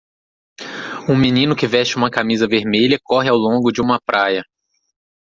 Um 1.07 1.15
menino 1.15 1.55
que 1.55 1.67
veste 1.67 1.95
uma 1.95 2.09
camisa 2.09 2.47
vermelha 2.47 2.97
corre 3.03 3.29
ao 3.29 3.37
longo 3.37 3.71
de 3.71 3.81
uma 3.81 4.01
praia. 4.03 4.41